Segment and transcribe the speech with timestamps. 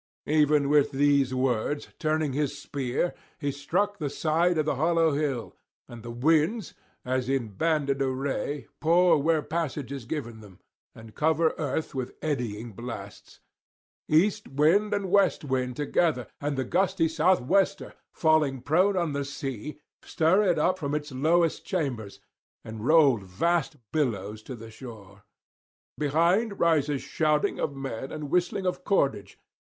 [0.25, 5.55] Even with these words, turning his spear, he struck the side of the hollow hill,
[5.87, 6.73] and the winds,
[7.05, 10.57] as in banded array, pour where passage is given them,
[10.95, 13.41] and cover earth with eddying blasts.
[14.09, 19.23] East wind and west wind together, and the gusty south wester, falling prone on the
[19.23, 22.19] sea, stir it up [86 120]from its lowest chambers,
[22.65, 25.25] and roll vast billows to the shore.
[25.95, 29.37] Behind rises shouting of men and whistling of cordage.